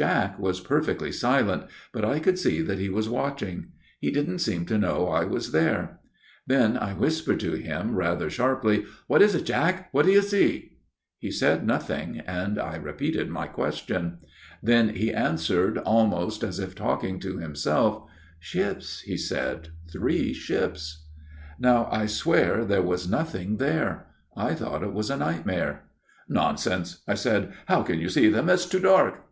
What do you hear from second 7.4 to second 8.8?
to him rather sharply.